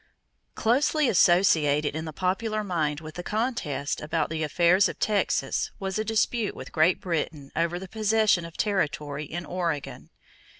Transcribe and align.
= 0.33 0.45
Closely 0.55 1.07
associated 1.07 1.95
in 1.95 2.05
the 2.05 2.11
popular 2.11 2.63
mind 2.63 3.01
with 3.01 3.13
the 3.13 3.21
contest 3.21 4.01
about 4.01 4.31
the 4.31 4.41
affairs 4.41 4.89
of 4.89 4.97
Texas 4.97 5.69
was 5.79 5.99
a 5.99 6.03
dispute 6.03 6.55
with 6.55 6.71
Great 6.71 6.99
Britain 6.99 7.51
over 7.55 7.77
the 7.77 7.87
possession 7.87 8.43
of 8.43 8.57
territory 8.57 9.25
in 9.25 9.45
Oregon. 9.45 10.09